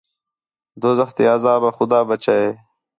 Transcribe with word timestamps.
دوزخ 0.81 1.09
تے 1.15 1.23
عذاب 1.33 1.61
آ 1.69 1.69
خُدا 1.77 1.99
ٻچائے 2.07 2.49